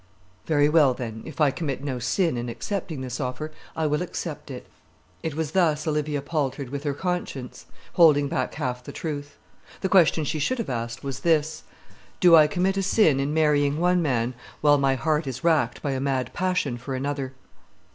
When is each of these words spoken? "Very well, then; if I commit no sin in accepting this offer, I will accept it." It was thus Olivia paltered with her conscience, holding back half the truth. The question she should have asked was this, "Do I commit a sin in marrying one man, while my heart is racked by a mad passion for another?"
"Very 0.47 0.67
well, 0.67 0.95
then; 0.95 1.21
if 1.25 1.39
I 1.39 1.51
commit 1.51 1.83
no 1.83 1.99
sin 1.99 2.35
in 2.35 2.49
accepting 2.49 3.01
this 3.01 3.19
offer, 3.19 3.51
I 3.75 3.85
will 3.85 4.01
accept 4.01 4.49
it." 4.49 4.65
It 5.21 5.35
was 5.35 5.51
thus 5.51 5.85
Olivia 5.85 6.23
paltered 6.23 6.71
with 6.71 6.85
her 6.85 6.95
conscience, 6.95 7.67
holding 7.93 8.27
back 8.27 8.55
half 8.55 8.83
the 8.83 8.91
truth. 8.91 9.37
The 9.81 9.89
question 9.89 10.23
she 10.23 10.39
should 10.39 10.57
have 10.57 10.71
asked 10.71 11.03
was 11.03 11.19
this, 11.19 11.65
"Do 12.19 12.35
I 12.35 12.47
commit 12.47 12.77
a 12.77 12.81
sin 12.81 13.19
in 13.19 13.31
marrying 13.31 13.77
one 13.77 14.01
man, 14.01 14.33
while 14.59 14.79
my 14.79 14.95
heart 14.95 15.27
is 15.27 15.43
racked 15.43 15.83
by 15.83 15.91
a 15.91 15.99
mad 15.99 16.33
passion 16.33 16.79
for 16.79 16.95
another?" 16.95 17.33